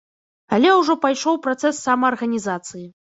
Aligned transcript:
Але 0.55 0.69
ўжо 0.77 0.95
пайшоў 1.03 1.37
працэс 1.45 1.83
самаарганізацыі. 1.89 2.85